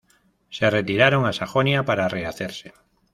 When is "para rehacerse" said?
1.85-2.73